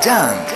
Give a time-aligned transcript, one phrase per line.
[0.00, 0.49] done.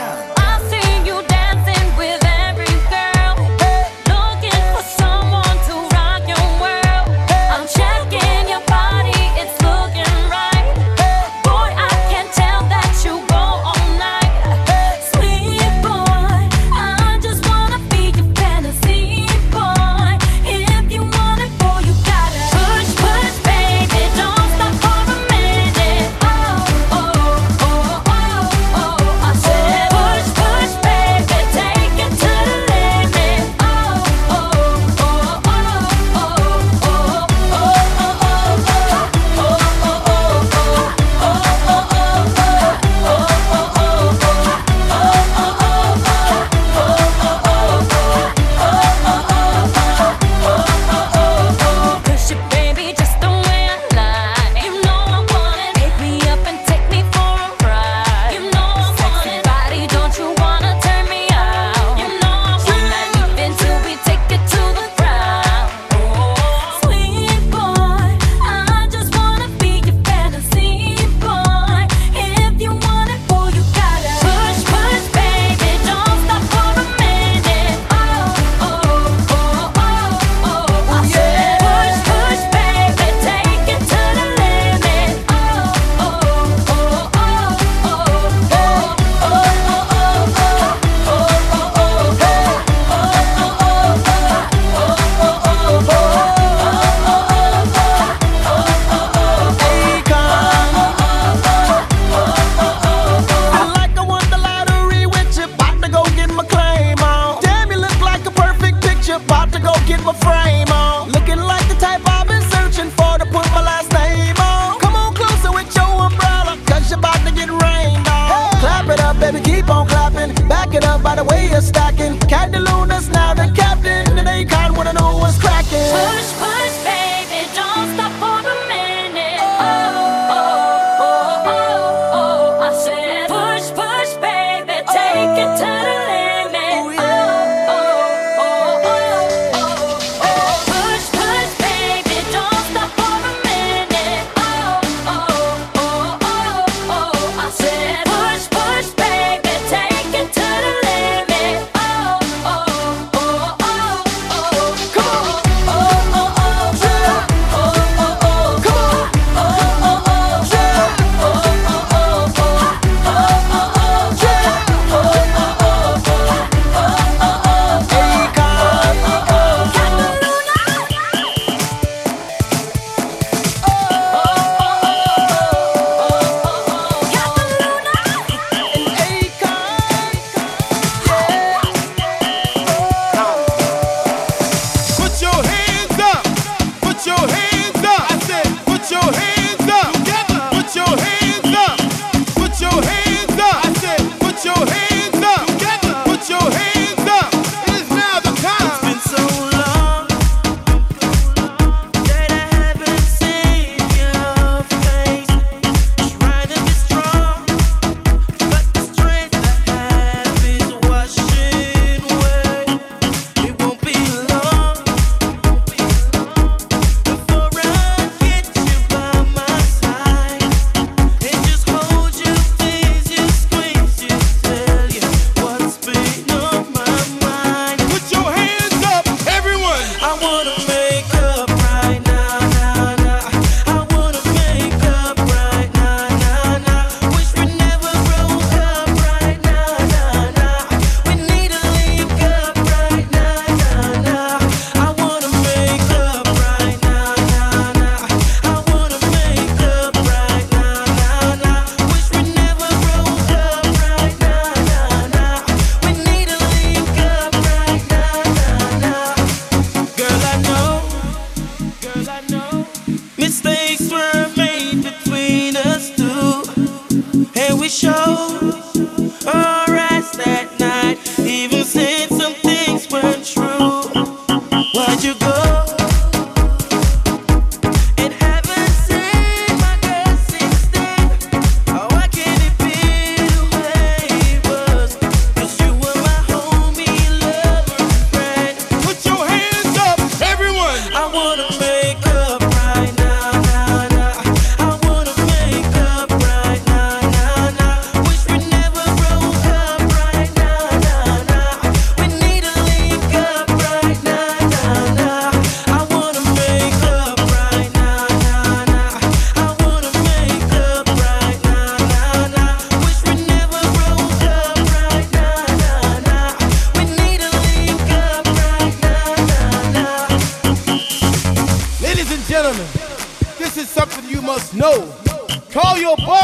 [325.96, 326.23] Paul.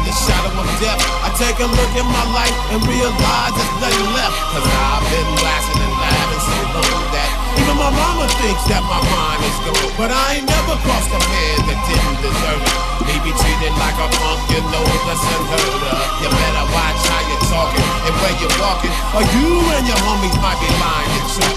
[0.00, 1.00] in the shadow of death.
[1.20, 4.32] I take a look at my life and realize there's nothing left.
[4.56, 7.28] Cause I've been laughing and laughing so long that
[7.60, 9.92] even my mama thinks that my mind is gone.
[10.00, 12.76] But I ain't never crossed a man that didn't deserve it.
[13.04, 16.00] Me be treated like a punk, you know that's unheard of.
[16.24, 20.36] You better watch how you're talking and where you're walking, or you and your homies
[20.40, 21.50] might be lying and you.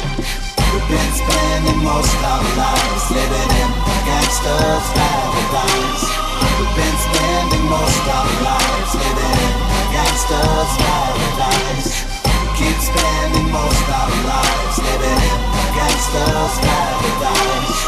[0.73, 3.71] We've been spending most our lives living in
[4.03, 6.32] gangster's paradise.
[6.59, 9.55] We've been spending most of our lives living
[9.95, 11.89] gangsters' paradise.
[12.59, 15.33] Keep spending most of our lives living
[15.77, 17.79] gangsters' paradise.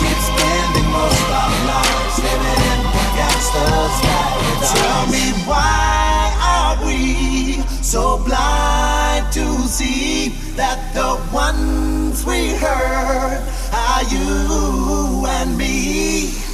[0.00, 2.80] Keep spending most of our lives living
[3.16, 4.72] gangsters' paradise.
[4.74, 13.42] Tell me why are we so blind to see that the ones we hurt
[13.72, 16.49] are you and me?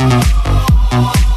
[0.00, 1.29] Thank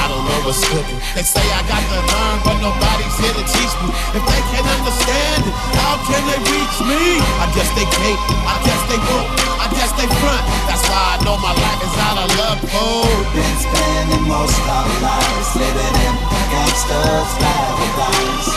[0.00, 1.00] I don't know what's cooking.
[1.12, 3.88] They say I got to learn, but nobody's here to teach me.
[4.16, 7.20] If they can't understand it, how can they reach me?
[7.36, 9.28] I guess they can't, I guess they won't,
[9.60, 10.44] I guess they front.
[10.64, 13.24] That's why I know my life is out of love code.
[13.36, 16.14] Been spending most of our lives living in
[16.48, 18.48] gangsters' paradise.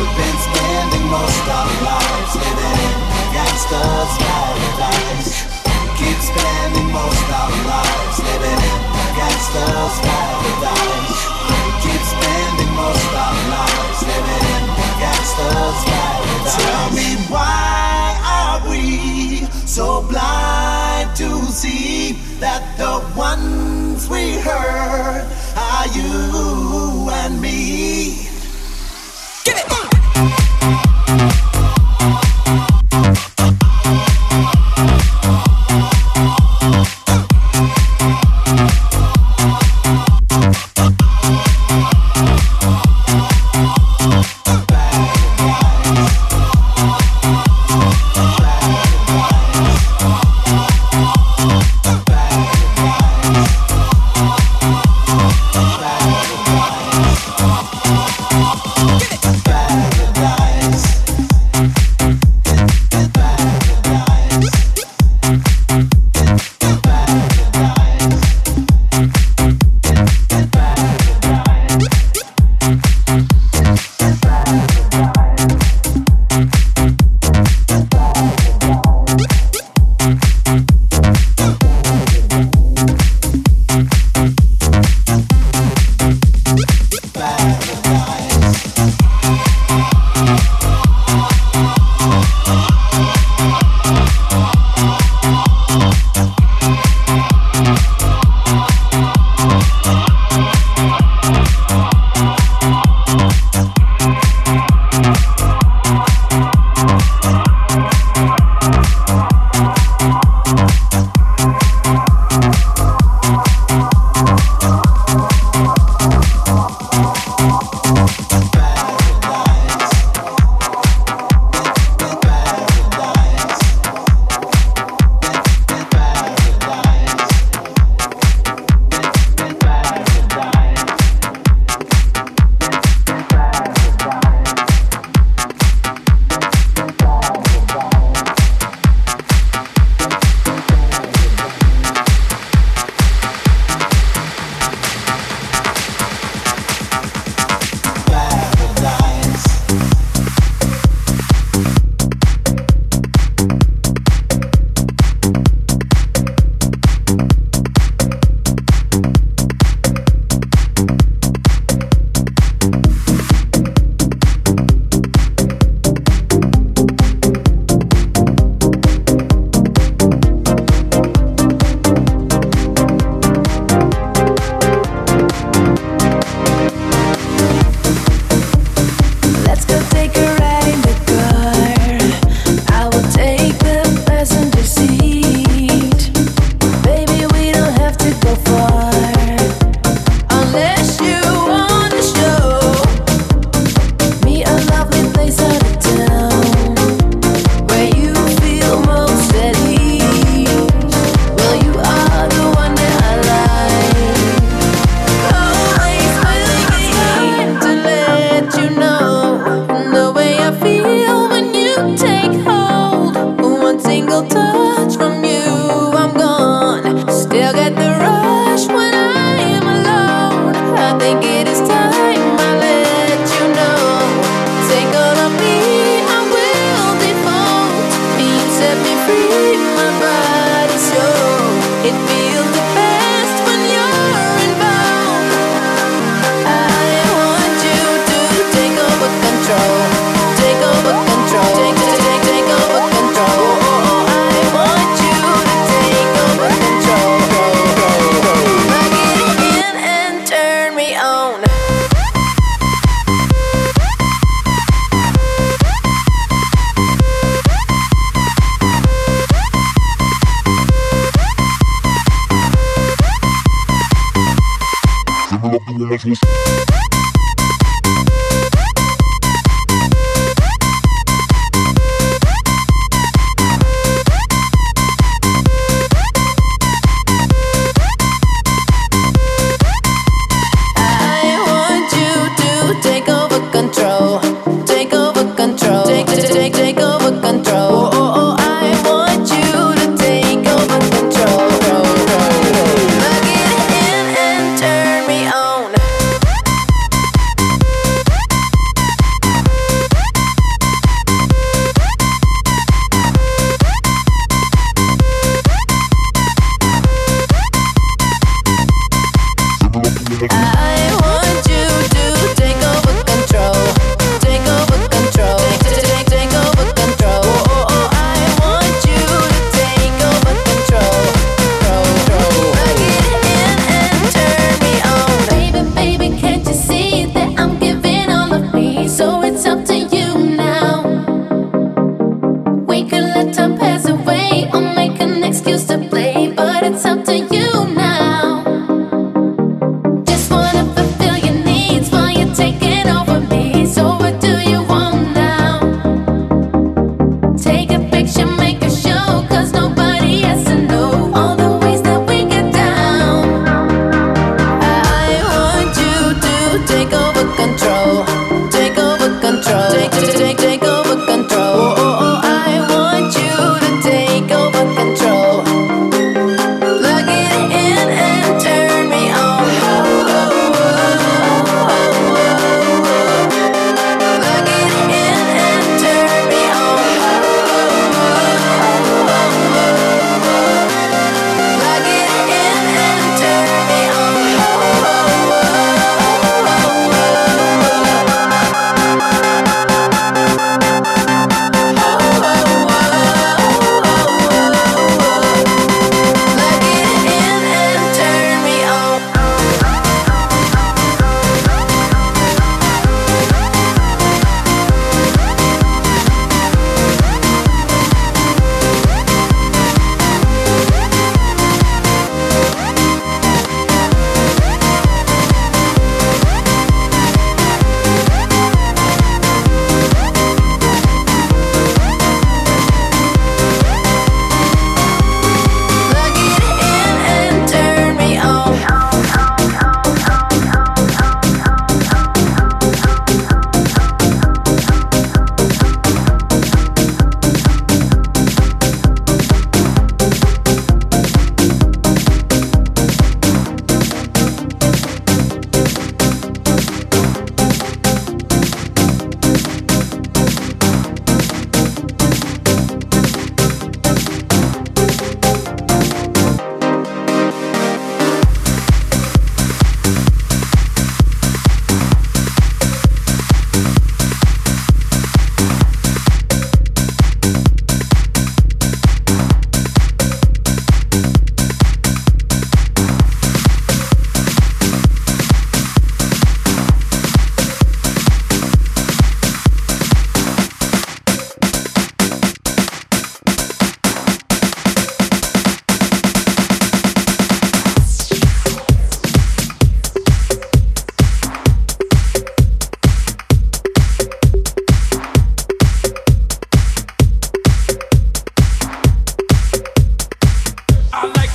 [0.00, 2.96] We've been spending most of our lives living in
[3.36, 5.28] gangsters' paradise.
[5.60, 8.95] We keep spending most our lives living in
[10.02, 11.22] paradise.
[11.82, 14.66] Keep spending most our lives living
[15.00, 16.56] paradise.
[16.56, 25.88] Tell me why are we so blind to see that the ones we hurt are
[25.96, 28.28] you and me?
[29.44, 29.86] Paradise.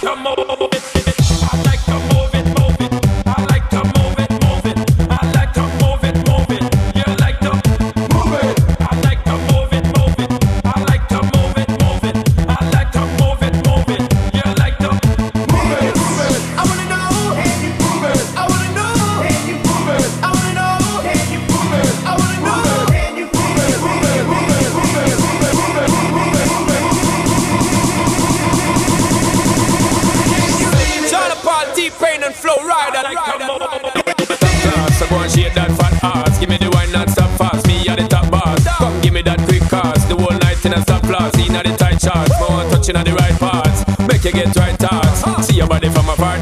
[0.02, 0.71] Come on.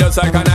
[0.10, 0.48] just like an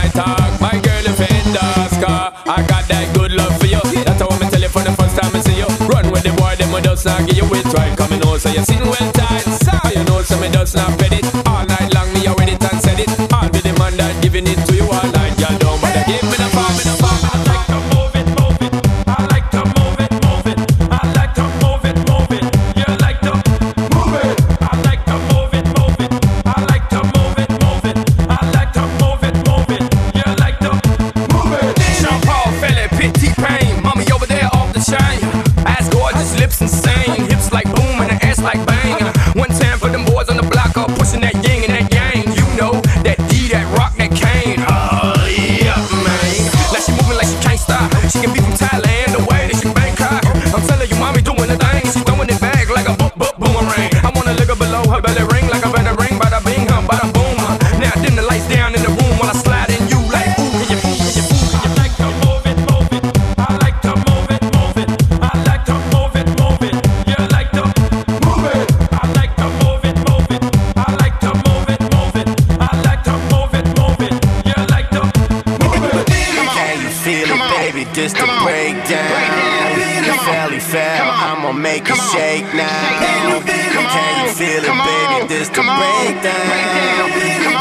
[80.97, 81.11] down.
[81.29, 82.99] I'ma make it shake now.
[83.03, 85.27] Can you feel it, baby?
[85.27, 87.09] This the breakdown.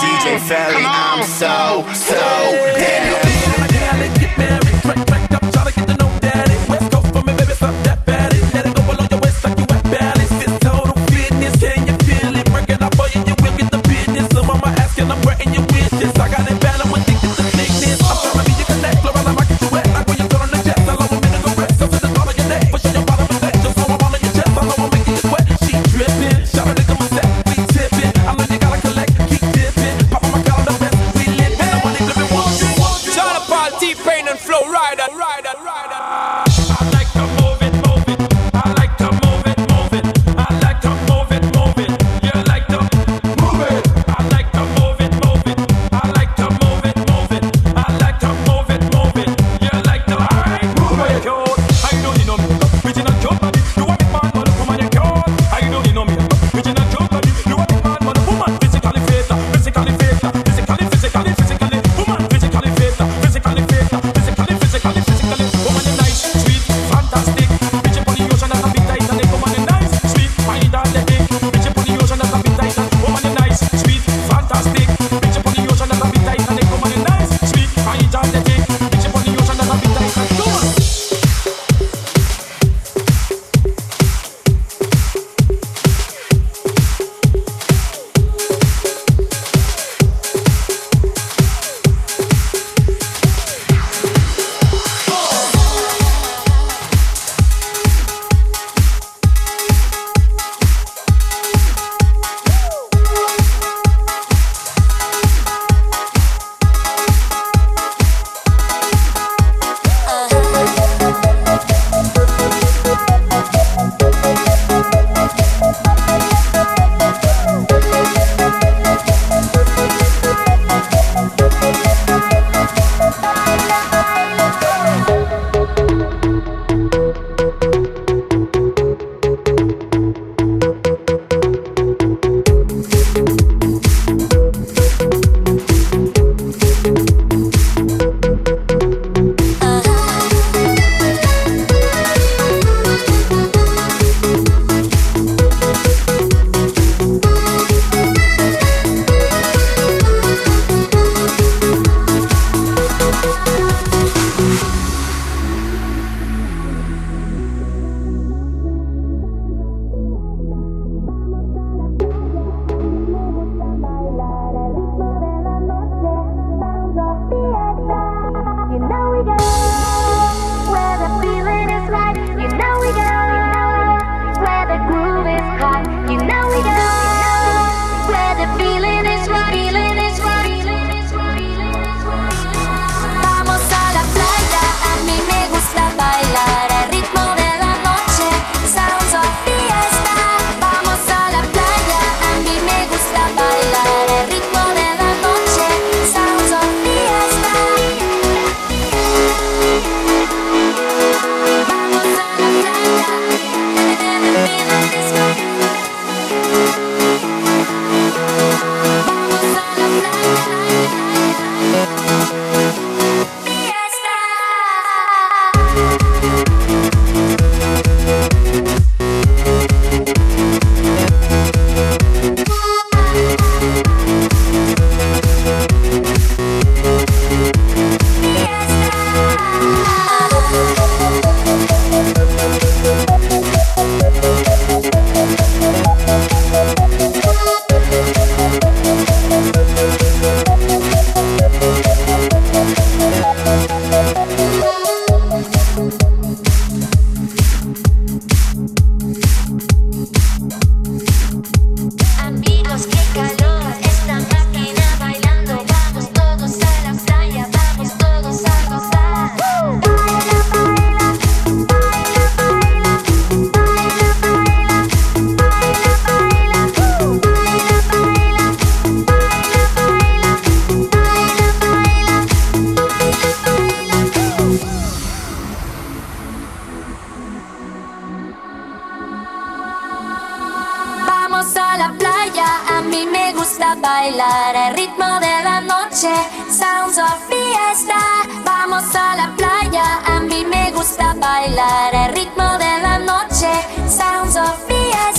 [0.03, 2.21] DJ Felly, I'm so, so
[2.79, 4.64] down.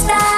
[0.06, 0.35] star.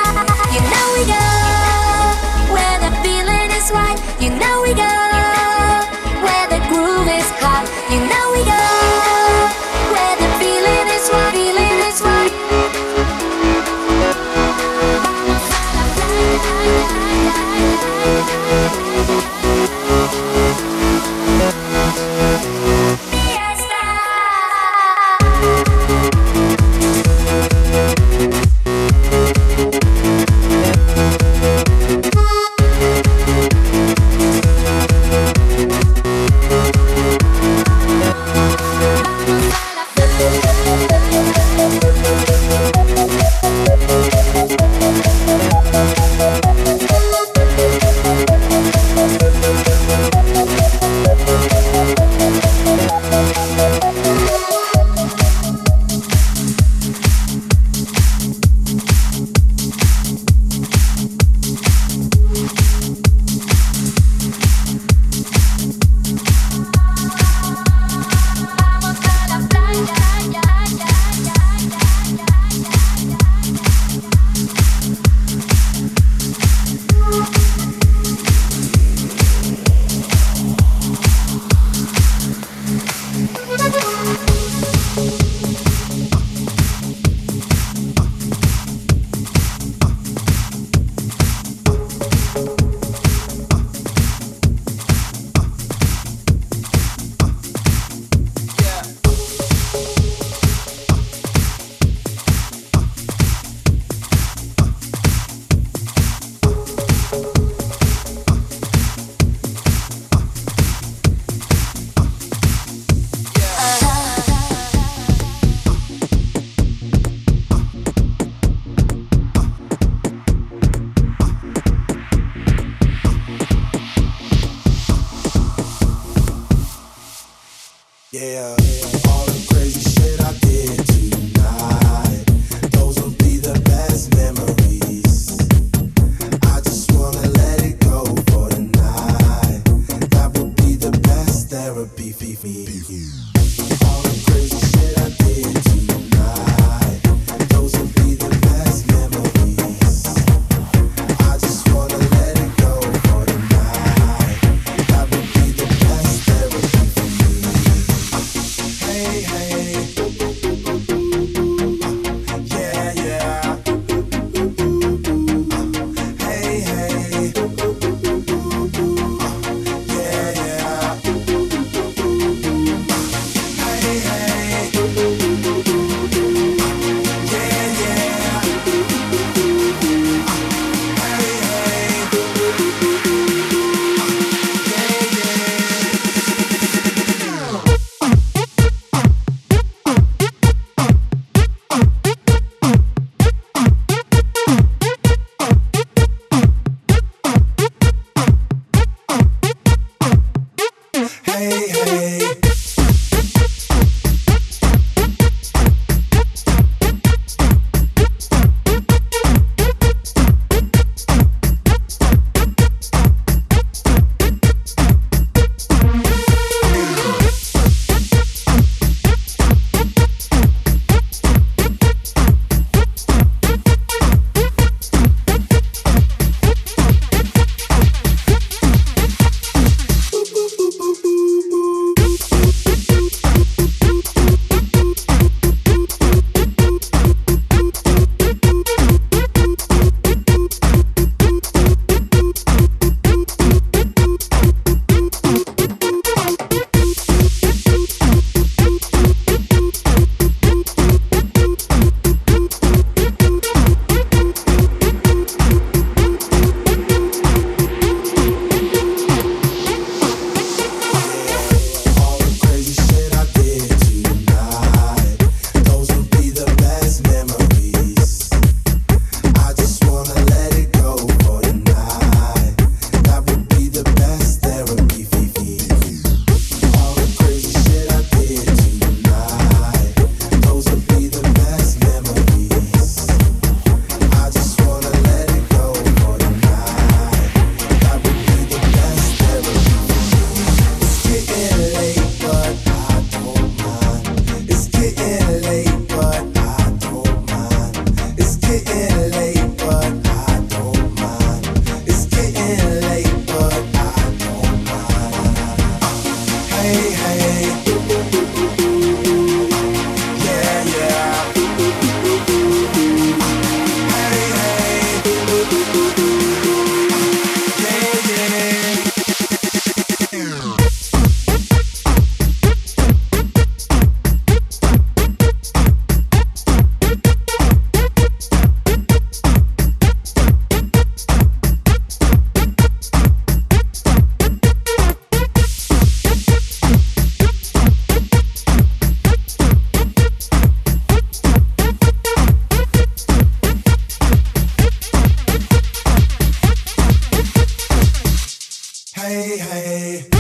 [349.08, 350.17] hey, hey.